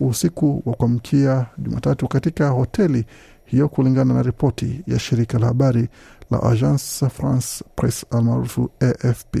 usiku 0.00 0.62
wa 0.66 0.74
kuamkia 0.74 1.46
Jumatatu 1.58 2.08
katika 2.08 2.48
hoteli 2.48 3.04
hiyo, 3.44 3.68
kulingana 3.68 4.14
na 4.14 4.22
ripoti 4.22 4.82
ya 4.86 4.98
shirika 4.98 5.38
la 5.38 5.46
habari 5.46 5.88
la 6.30 6.42
Agence 6.42 7.08
France 7.08 7.64
Presse 7.76 8.06
almaarufu 8.10 8.70
AFP. 8.80 9.36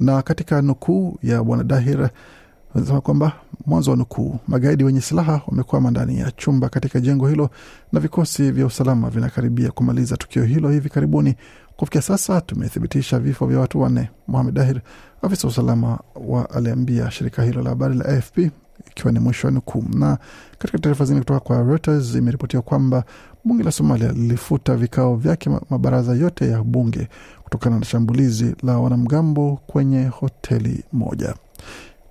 Na 0.00 0.22
katika 0.22 0.62
nukuu 0.62 1.18
ya 1.22 1.42
bwana 1.44 1.64
Dahir 1.64 2.10
anasema 2.74 3.00
kwamba 3.00 3.32
mwanzo 3.66 3.90
wa 3.90 3.96
nukuu, 3.96 4.38
magaidi 4.48 4.84
wenye 4.84 5.00
silaha 5.00 5.40
wamekwama 5.46 5.90
ndani 5.90 6.18
ya 6.18 6.30
chumba 6.30 6.68
katika 6.68 7.00
jengo 7.00 7.28
hilo 7.28 7.50
na 7.92 8.00
vikosi 8.00 8.50
vya 8.50 8.66
usalama 8.66 9.10
vinakaribia 9.10 9.70
kumaliza 9.70 10.16
tukio 10.16 10.44
hilo 10.44 10.70
hivi 10.70 10.88
karibuni. 10.88 11.34
Kufikia 11.76 12.02
sasa 12.02 12.40
tumethibitisha 12.40 13.18
vifo 13.18 13.46
vya 13.46 13.60
watu 13.60 13.80
wanne. 13.80 14.10
Mohamed 14.28 14.54
Dahir, 14.54 14.80
afisa 15.22 15.46
wa 15.46 15.50
usalama 15.50 15.98
wa 16.14 16.50
aliambia 16.50 17.10
shirika 17.10 17.42
hilo 17.42 17.62
la 17.62 17.70
habari 17.70 17.94
la 17.94 18.04
AFP 18.04 18.38
ikiwa 18.90 19.12
ni 19.12 19.18
mwisho 19.18 19.46
wa 19.46 19.50
nukuu. 19.52 19.84
Na 19.94 20.18
katika 20.58 20.78
taarifa 20.78 21.04
zingine 21.04 21.20
kutoka 21.20 21.40
kwa 21.40 21.62
Reuters 21.62 22.14
imeripotiwa 22.14 22.62
kwamba 22.62 23.04
bunge 23.44 23.62
la 23.62 23.72
Somalia 23.72 24.12
lilifuta 24.12 24.76
vikao 24.76 25.16
vyake 25.16 25.50
mabaraza 25.70 26.14
yote 26.14 26.48
ya 26.48 26.62
bunge 26.62 27.08
kutokana 27.44 27.78
na 27.78 27.84
shambulizi 27.84 28.56
la 28.62 28.78
wanamgambo 28.78 29.60
kwenye 29.66 30.06
hoteli 30.06 30.84
moja. 30.92 31.34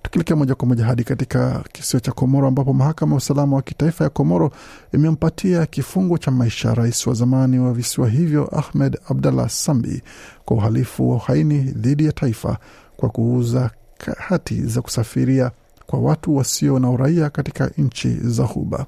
Tukielekea 0.06 0.36
moja 0.36 0.54
kwa 0.54 0.68
moja 0.68 0.84
hadi 0.84 1.04
katika 1.04 1.64
kisiwa 1.72 2.00
cha 2.00 2.12
Komoro 2.12 2.48
ambapo 2.48 2.72
mahakama 2.72 3.12
ya 3.12 3.16
usalama 3.18 3.56
wa 3.56 3.62
kitaifa 3.62 4.04
ya 4.04 4.10
Komoro 4.10 4.50
imempatia 4.94 5.66
kifungo 5.66 6.18
cha 6.18 6.30
maisha 6.30 6.74
rais 6.74 7.06
wa 7.06 7.14
zamani 7.14 7.58
wa 7.58 7.72
visiwa 7.72 8.08
hivyo 8.08 8.58
Ahmed 8.58 8.98
Abdallah 9.08 9.48
Sambi 9.48 10.02
kwa 10.44 10.56
uhalifu 10.56 11.10
wa 11.10 11.16
uhaini 11.16 11.58
dhidi 11.58 12.04
ya 12.06 12.12
taifa 12.12 12.58
kwa 12.96 13.08
kuuza 13.08 13.70
hati 14.18 14.62
za 14.62 14.82
kusafiria 14.82 15.50
kwa 15.86 15.98
watu 15.98 16.36
wasio 16.36 16.78
na 16.78 16.90
uraia 16.90 17.30
katika 17.30 17.70
nchi 17.78 18.08
za 18.14 18.44
Ghuba. 18.44 18.86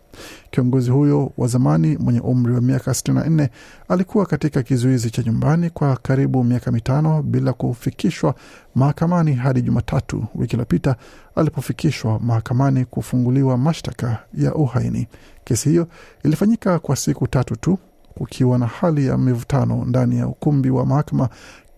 Kiongozi 0.50 0.90
huyo 0.90 1.33
wa 1.37 1.49
zamani 1.49 1.97
mwenye 1.97 2.21
umri 2.21 2.55
wa 2.55 2.61
miaka 2.61 2.90
64 2.90 3.49
alikuwa 3.88 4.26
katika 4.26 4.62
kizuizi 4.62 5.11
cha 5.11 5.23
nyumbani 5.23 5.71
kwa 5.71 5.97
karibu 5.97 6.45
miaka 6.45 6.73
mitano 6.73 7.23
bila 7.23 7.52
kufikishwa 7.52 8.35
mahakamani 8.75 9.33
hadi 9.35 9.62
Jumatatu 9.62 10.25
wiki 10.35 10.52
iliyopita 10.57 10.97
alipofikishwa 11.35 12.19
mahakamani 12.21 12.85
kufunguliwa 12.85 13.57
mashtaka 13.59 14.19
ya 14.35 14.55
uhaini. 14.55 15.07
Kesi 15.45 15.69
hiyo 15.69 15.88
ilifanyika 16.25 16.78
kwa 16.78 16.97
siku 16.97 17.26
tatu 17.26 17.57
tu, 17.57 17.78
kukiwa 18.14 18.59
na 18.59 18.67
hali 18.67 19.07
ya 19.07 19.19
mivutano 19.19 19.85
ndani 19.85 20.19
ya 20.19 20.26
ukumbi 20.28 20.71
wa 20.71 20.87
mahakama 20.87 21.28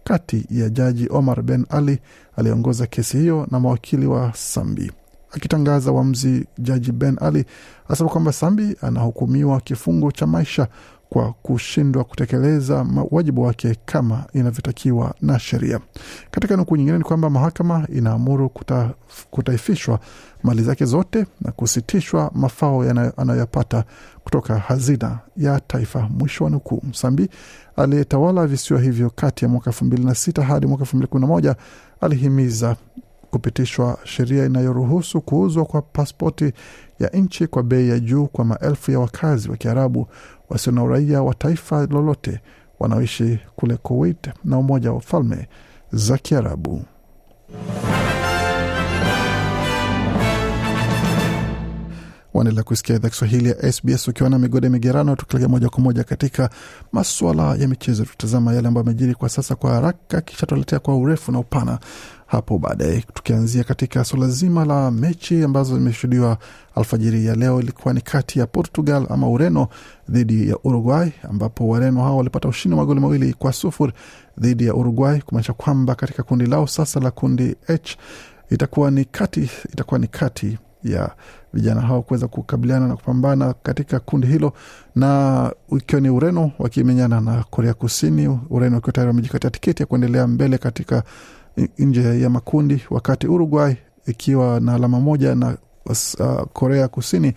kati 0.04 0.46
ya 0.50 0.68
jaji 0.68 1.08
Omar 1.10 1.42
Ben 1.42 1.66
Ali 1.70 1.98
aliyeongoza 2.36 2.86
kesi 2.86 3.18
hiyo 3.18 3.46
na 3.50 3.60
mawakili 3.60 4.06
wa 4.06 4.32
Sambi. 4.34 4.92
Akitangaza 5.30 5.92
uamuzi, 5.92 6.46
jaji 6.58 6.92
Ben 6.92 7.16
Ali 7.20 7.44
asema 7.88 8.10
kwamba 8.10 8.32
Sambi 8.32 8.76
anahukumiwa 8.82 9.60
kifungo 9.60 10.12
cha 10.12 10.26
maisha 10.26 10.68
kwa 11.10 11.32
kushindwa 11.32 12.04
kutekeleza 12.04 12.86
wajibu 13.10 13.42
wake 13.42 13.76
kama 13.84 14.24
inavyotakiwa 14.32 15.14
na 15.22 15.38
sheria. 15.38 15.80
Katika 16.30 16.56
nukuu 16.56 16.76
nyingine 16.76 16.98
ni 16.98 17.04
kwamba 17.04 17.30
mahakama 17.30 17.86
inaamuru 17.94 18.48
kuta, 18.48 18.90
kutaifishwa 19.30 20.00
mali 20.42 20.62
zake 20.62 20.84
zote 20.84 21.26
na 21.40 21.52
kusitishwa 21.52 22.30
mafao 22.34 22.82
anayoyapata 23.16 23.84
kutoka 24.24 24.58
hazina 24.58 25.18
ya 25.36 25.60
taifa. 25.60 26.08
Mwisho 26.18 26.44
wa 26.44 26.50
nukuu. 26.50 26.82
Msambi 26.90 27.28
aliyetawala 27.76 28.46
visiwa 28.46 28.80
hivyo 28.80 29.10
kati 29.10 29.44
ya 29.44 29.48
mwaka 29.48 29.70
elfu 29.70 29.84
mbili 29.84 30.04
na 30.04 30.14
sita 30.14 30.42
hadi 30.42 30.66
mwaka 30.66 30.82
elfu 30.82 30.96
mbili 30.96 31.08
kumi 31.10 31.20
na 31.20 31.26
moja 31.26 31.56
alihimiza 32.00 32.76
kupitishwa 33.30 33.98
sheria 34.04 34.44
inayoruhusu 34.46 35.20
kuuzwa 35.20 35.64
kwa 35.64 35.82
paspoti 35.82 36.52
ya 36.98 37.08
nchi 37.08 37.46
kwa 37.46 37.62
bei 37.62 37.88
ya 37.88 38.00
juu 38.00 38.26
kwa 38.26 38.44
maelfu 38.44 38.90
ya 38.90 38.98
wakazi 39.00 39.50
wa 39.50 39.56
Kiarabu 39.56 40.06
wasio 40.50 40.72
na 40.72 40.82
uraia 40.82 41.22
wa 41.22 41.34
taifa 41.34 41.86
lolote 41.86 42.40
wanaoishi 42.80 43.38
kule 43.56 43.76
Kuwait 43.76 44.30
na 44.44 44.58
Umoja 44.58 44.92
wa 44.92 45.00
Falme 45.00 45.48
za 45.92 46.18
Kiarabu. 46.18 46.82
Waendelea 52.34 52.62
kusikia 52.62 52.96
idhaa 52.96 53.08
Kiswahili 53.08 53.48
ya 53.48 53.72
SBS 53.72 54.08
ukiwa 54.08 54.30
na 54.30 54.38
migode 54.38 54.68
migerano, 54.68 55.16
tukielekea 55.16 55.48
moja 55.48 55.68
kwa 55.68 55.80
moja 55.80 56.04
katika 56.04 56.50
maswala 56.92 57.54
ya 57.56 57.68
michezo. 57.68 58.04
Tutazama 58.04 58.52
yale 58.54 58.68
ambayo 58.68 58.86
amejiri 58.86 59.14
kwa 59.14 59.28
sasa 59.28 59.54
kwa 59.54 59.70
haraka, 59.72 60.20
kisha 60.20 60.40
tutaletea 60.40 60.78
kwa 60.78 60.96
urefu 60.96 61.32
na 61.32 61.38
upana 61.38 61.78
hapo 62.26 62.58
baadaye, 62.58 63.04
tukianzia 63.14 63.64
katika 63.64 64.04
suala 64.04 64.28
zima 64.28 64.64
la 64.64 64.90
mechi 64.90 65.42
ambazo 65.44 65.74
zimeshuhudiwa 65.74 66.38
alfajiri 66.74 67.26
ya 67.26 67.34
leo. 67.34 67.60
Ilikuwa 67.60 67.94
ni 67.94 68.00
kati 68.00 68.38
ya 68.38 68.46
Portugal 68.46 69.06
ama 69.10 69.28
Ureno 69.30 69.68
dhidi 70.08 70.48
ya 70.48 70.56
Uruguay, 70.64 71.10
ambapo 71.30 71.68
Wareno 71.68 72.02
hao 72.02 72.16
walipata 72.16 72.48
ushindi 72.48 72.74
wa 72.76 72.82
magoli 72.82 73.00
mawili 73.00 73.34
kwa 73.34 73.52
sufuri 73.52 73.92
dhidi 74.38 74.66
ya 74.66 74.74
Uruguay, 74.74 75.20
kumaanisha 75.20 75.52
kwamba 75.52 75.94
katika 75.94 76.22
kundi 76.22 76.46
lao 76.46 76.66
sasa 76.66 77.00
la 77.00 77.10
kundi 77.10 77.56
H 77.66 77.96
itakuwa 78.50 78.90
ni 78.90 79.04
kati 79.04 79.50
itakuwa 79.72 79.98
ni 80.00 80.06
kati 80.06 80.58
ya 80.84 81.10
vijana 81.52 81.80
hao 81.80 82.02
kuweza 82.02 82.28
kukabiliana 82.28 82.88
na 82.88 82.96
kupambana 82.96 83.54
katika 83.62 84.00
kundi 84.00 84.26
hilo, 84.26 84.52
na 84.96 85.52
ikiwa 85.76 86.00
ni 86.00 86.10
Ureno 86.10 86.50
wakimenyana 86.58 87.20
na 87.20 87.44
Korea 87.50 87.74
Kusini, 87.74 88.38
Ureno 88.50 88.74
wakiwa 88.74 88.92
tayari 88.92 89.08
wamejikatia 89.08 89.50
tiketi 89.50 89.82
ya 89.82 89.86
kuendelea 89.86 90.26
mbele 90.26 90.58
katika 90.58 91.02
nje 91.78 92.20
ya 92.20 92.30
makundi, 92.30 92.82
wakati 92.90 93.26
Uruguay 93.26 93.74
ikiwa 94.06 94.60
na 94.60 94.74
alama 94.74 95.00
moja 95.00 95.34
na 95.34 95.56
uh, 95.86 96.42
Korea 96.52 96.88
Kusini 96.88 97.32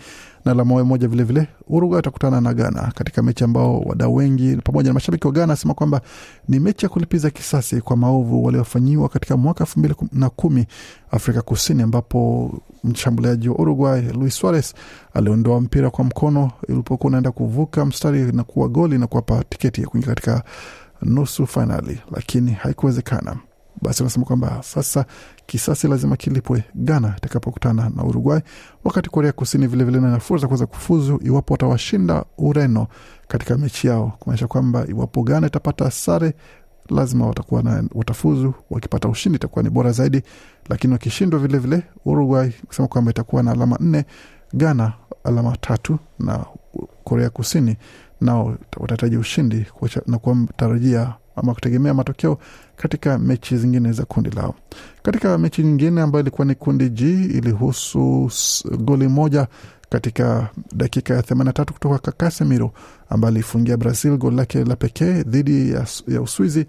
na 0.46 0.52
alama 0.52 0.84
moja 0.84 1.08
vilevile. 1.08 1.48
Uruguay 1.68 2.00
atakutana 2.00 2.42
na 2.42 2.54
Ghana 2.54 2.92
katika 2.96 3.24
mechi 3.24 3.44
ambao 3.44 3.80
wadau 3.80 4.16
wengi 4.16 4.56
pamoja 4.58 4.88
na 4.90 4.94
mashabiki 4.94 5.28
wa 5.28 5.34
Ghana 5.34 5.54
asema 5.54 5.74
kwamba 5.74 6.02
ni 6.48 6.60
mechi 6.60 6.86
ya 6.86 6.90
kulipiza 6.90 7.30
kisasi 7.30 7.82
kwa 7.82 7.98
maovu 7.98 8.46
waliofanyiwa 8.46 9.10
katika 9.10 9.38
mwaka 9.38 9.64
elfu 9.64 9.80
mbili 9.80 9.96
na 10.12 10.30
kumi 10.30 10.66
Afrika 11.12 11.42
Kusini, 11.42 11.84
ambapo 11.84 12.52
mshambuliaji 12.84 13.50
wa 13.50 13.56
Uruguay 13.56 14.02
Luis 14.02 14.36
Suarez 14.36 14.74
aliondoa 15.14 15.62
mpira 15.62 15.90
kwa 15.90 16.04
mkono 16.06 16.52
ulipokuwa 16.70 17.08
unaenda 17.08 17.32
kuvuka 17.32 17.86
mstari 17.86 18.32
na 18.32 18.44
kuwa 18.44 18.68
goli 18.68 18.98
na 18.98 19.08
kuwapa 19.08 19.44
tiketi 19.44 19.82
ya 19.82 19.88
kuingia 19.88 20.10
katika 20.10 20.44
nusu 21.02 21.48
fainali, 21.48 22.00
lakini 22.12 22.52
haikuwezekana. 22.52 23.38
Basi 23.84 24.04
wanasema 24.04 24.26
kwamba 24.26 24.64
sasa 24.64 25.06
kisasi 25.46 25.88
lazima 25.88 26.16
kilipwe 26.16 26.64
Ghana 26.76 27.14
itakapokutana 27.18 27.92
na 27.96 28.04
Uruguay, 28.04 28.40
wakati 28.84 29.10
Korea 29.10 29.32
Kusini 29.32 29.68
vilevile 29.68 30.00
na 30.00 30.20
fursa 30.20 30.48
kuweza 30.48 30.66
kufuzu 30.66 31.20
iwapo 31.24 31.54
watawashinda 31.54 32.26
Ureno 32.38 32.88
katika 33.28 33.58
mechi 33.58 33.88
yao, 33.88 34.14
kumaanisha 34.20 34.48
kwamba 34.48 34.86
iwapo 34.88 35.24
Ghana 35.24 35.48
itapata 35.48 35.92
sare 35.92 36.34
lazima 36.90 37.28
watakuwa 37.28 37.64
na 37.64 37.84
watafuzu. 37.96 38.54
Wakipata 38.70 39.10
ushindi 39.10 39.36
itakuwa 39.36 39.64
ni 39.64 39.70
bora 39.70 39.92
zaidi, 39.92 40.22
lakini 40.70 40.94
wakishindwa 40.94 41.40
vilevile, 41.40 41.84
Uruguay 42.06 42.52
kusema 42.68 42.88
kwamba 42.88 43.12
itakuwa 43.12 43.44
na 43.44 43.52
alama 43.52 43.78
nne, 43.80 44.06
Ghana 44.54 44.94
alama 45.24 45.58
tatu 45.58 46.00
na 46.20 46.46
Korea 47.04 47.30
Kusini 47.30 47.78
nao 48.22 48.58
watahitaji 48.78 49.18
ushindi 49.18 49.66
na 50.08 50.18
kutarajia 50.18 51.14
ama 51.36 51.54
kutegemea 51.54 51.94
matokeo 51.94 52.38
katika 52.78 53.20
mechi 53.20 53.58
zingine 53.58 53.92
za 53.92 54.06
kundi 54.06 54.30
lao. 54.30 54.56
Katika 55.04 55.38
mechi 55.38 55.64
nyingine 55.64 56.02
ambayo 56.02 56.22
ilikuwa 56.22 56.46
ni 56.48 56.56
kundi 56.56 56.90
G 56.90 57.04
ilihusu 57.26 58.32
goli 58.80 59.08
moja 59.08 59.48
katika 59.90 60.50
dakika 60.76 61.14
ya 61.14 61.22
83 61.22 61.72
kutoka 61.72 61.98
kwa 61.98 62.12
Casemiro 62.14 62.72
ambaye 63.10 63.34
alifungia 63.34 63.78
Brazil 63.78 64.18
goli 64.18 64.36
lake 64.36 64.64
la 64.64 64.76
pekee 64.76 65.24
dhidi 65.24 65.72
ya, 65.72 65.86
ya 66.08 66.22
Uswizi 66.22 66.66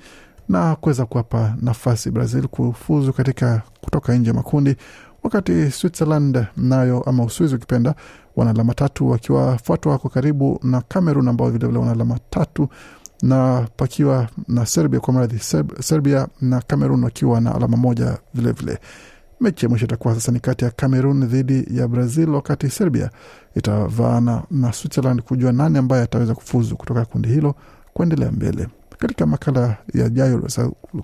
na 0.49 0.77
kuweza 0.77 1.07
kuwapa 1.07 1.57
nafasi 1.63 2.11
Brazil 2.11 2.49
kufuzu 2.49 3.13
katika 3.13 3.63
kutoka 3.81 4.15
nje 4.15 4.31
ya 4.31 4.35
makundi, 4.35 4.77
wakati 5.23 5.71
Switzerland 5.71 6.47
nayo 6.57 7.03
ama 7.03 7.25
Uswizi 7.25 7.55
ukipenda 7.55 7.95
wana 8.37 8.51
alama 8.51 8.75
tatu 8.75 9.11
wakiwafuatwa 9.11 9.99
kwa 9.99 10.11
karibu 10.11 10.61
na 10.63 10.81
Cameroon 10.81 11.29
ambao 11.29 11.51
vilevile 11.51 11.79
wana 11.79 11.93
alama 11.93 12.19
tatu 12.31 12.69
na 13.25 13.67
pakiwa 13.77 14.29
na 14.49 14.67
Serbia 14.67 15.01
kwa 15.01 15.15
mradhi 15.15 15.39
Serbia 15.81 16.29
na 16.41 16.61
Cameroon 16.61 17.05
wakiwa 17.05 17.41
na 17.41 17.55
alama 17.55 17.77
moja 17.77 18.19
vilevile 18.35 18.73
vile. 18.73 18.79
Mechi 19.41 19.65
ya 19.65 19.69
mwisho 19.71 19.85
itakuwa 19.85 20.15
sasa 20.15 20.33
ni 20.33 20.41
kati 20.41 20.65
ya 20.65 20.71
Cameroon 20.71 21.27
dhidi 21.27 21.67
ya 21.79 21.89
Brazil, 21.89 22.31
wakati 22.31 22.71
Serbia 22.71 23.11
itavaana 23.55 24.43
na 24.51 24.73
Switzerland 24.73 25.23
kujua 25.23 25.53
nani 25.53 25.79
ambaye 25.79 26.03
ataweza 26.03 26.35
kufuzu 26.35 26.77
kutoka 26.77 27.05
kundi 27.05 27.29
hilo 27.29 27.55
kuendelea 27.95 28.31
mbele. 28.33 28.69
Katika 28.99 29.27
makala 29.27 29.77
yajayo 29.95 30.49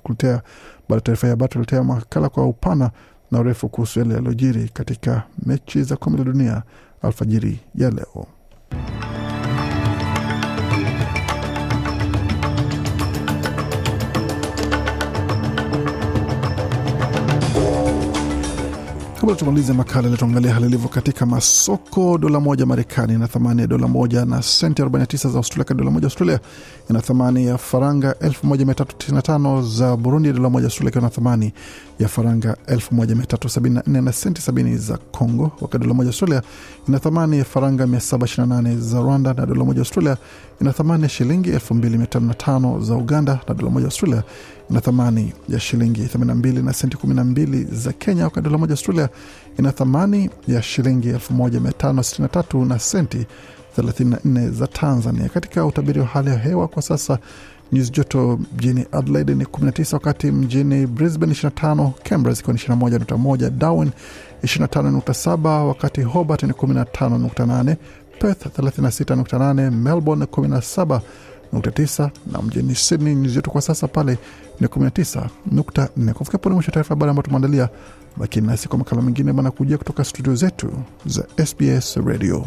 kuletea 0.02 0.42
baada 0.88 1.00
taarifa 1.00 1.26
ya 1.26 1.30
habari 1.32 1.52
tuletea 1.52 1.84
makala 1.84 2.28
kwa 2.28 2.46
upana 2.46 2.90
na 3.30 3.40
urefu 3.40 3.68
kuhusu 3.68 3.98
yale 3.98 4.14
yaliyojiri 4.14 4.68
katika 4.68 5.22
mechi 5.46 5.82
za 5.82 5.96
kombe 5.96 6.18
la 6.18 6.24
dunia 6.24 6.62
alfajiri 7.02 7.60
ya 7.74 7.90
leo. 7.90 8.26
Kabla 19.20 19.34
tumalize 19.36 19.72
makala 19.72 20.08
ile, 20.08 20.16
tuangalia 20.16 20.54
hali 20.54 20.66
ilivyo 20.66 20.88
katika 20.88 21.26
masoko. 21.26 22.18
Dola 22.18 22.40
moja 22.40 22.66
Marekani 22.66 23.14
ina 23.14 23.28
thamani 23.28 23.60
ya 23.60 23.66
dola 23.66 23.88
moja 23.88 24.24
na 24.24 24.42
senti 24.42 24.82
49 24.82 25.30
za 25.30 25.38
Australia. 25.38 25.64
Kati 25.64 25.78
dola 25.78 25.90
moja 25.90 26.06
Australia 26.06 26.40
ina 26.90 27.00
thamani 27.00 27.46
ya 27.46 27.58
faranga 27.58 28.12
1395 28.12 29.62
za 29.62 29.96
Burundi. 29.96 30.32
Dola 30.32 30.50
moja 30.50 30.66
Australia 30.66 30.88
ikiwa 30.88 31.02
na 31.02 31.10
thamani 31.10 31.52
ya 32.00 32.08
faranga 32.08 32.56
1374 32.66 34.02
na 34.02 34.12
senti 34.12 34.42
70 34.50 34.76
za 34.76 34.96
Congo, 34.96 35.50
wakati 35.60 35.82
dola 35.84 35.94
moja 35.94 36.08
Australia 36.08 36.42
ina 36.88 36.98
thamani 36.98 37.38
ya 37.38 37.44
faranga 37.44 37.84
728 37.86 38.78
za 38.78 39.00
Rwanda, 39.00 39.34
na 39.34 39.46
dola 39.46 39.64
moja 39.64 39.78
Australia 39.80 40.16
ina 40.60 40.72
thamani 40.72 41.02
ya 41.02 41.08
shilingi 41.08 41.50
2505 41.50 42.80
za 42.82 42.94
Uganda, 42.94 43.40
na 43.48 43.54
dola 43.54 43.70
moja 43.70 43.86
Australia 43.86 44.22
ina 44.70 44.80
thamani 44.80 45.32
ya 45.48 45.60
shilingi 45.60 46.02
82 46.04 46.64
na 46.64 46.72
senti 46.72 46.96
12 46.96 47.74
za 47.74 47.92
Kenya, 47.92 48.24
wakati 48.24 48.44
dola 48.44 48.58
moja 48.58 48.72
Australia 48.72 49.08
ina 49.58 49.72
thamani 49.72 50.30
ya 50.48 50.62
shilingi 50.62 51.12
1563 51.12 52.64
na 52.66 52.78
senti 52.78 53.26
34 53.78 54.50
za 54.50 54.66
Tanzania. 54.66 55.28
Katika 55.28 55.66
utabiri 55.66 56.00
wa 56.00 56.06
hali 56.06 56.30
ya 56.30 56.38
hewa 56.38 56.68
kwa 56.68 56.82
sasa, 56.82 57.18
nyuzi 57.72 57.90
joto 57.90 58.38
mjini 58.56 58.86
Adelaide 58.92 59.34
ni 59.34 59.44
19, 59.44 59.94
wakati 59.94 60.30
mjini 60.30 60.86
Brisbane 60.86 61.32
25, 61.32 61.90
Canberra 62.02 62.34
zikiwa 62.34 62.52
ni 62.54 62.58
21.1, 62.60 63.50
Darwin 63.50 63.90
25.7, 64.44 65.64
wakati 65.66 66.02
Hobart 66.02 66.42
ni 66.42 66.52
15.8, 66.52 67.76
Perth 68.18 68.46
36.8, 68.58 69.70
Melbourne 69.70 70.24
17.9 70.24 72.10
na 72.32 72.42
mjini 72.42 72.74
Sydney 72.74 73.14
nyuzi 73.14 73.34
joto 73.34 73.50
kwa 73.50 73.60
sasa 73.62 73.88
pale 73.88 74.18
ni 74.60 74.66
19.4. 74.66 76.12
Kufikia 76.12 76.38
pone 76.38 76.54
mwisho 76.54 76.70
taarifa 76.70 76.88
habari 76.94 77.10
ambayo 77.10 77.22
tumeandalia, 77.22 77.68
lakini 78.20 78.46
nasi 78.46 78.68
kwa 78.68 78.78
makala 78.78 79.02
mengine 79.02 79.32
manakujia 79.32 79.78
kutoka 79.78 80.04
studio 80.04 80.34
zetu 80.34 80.70
za 81.06 81.24
SBS 81.46 81.96
Radio. 81.96 82.46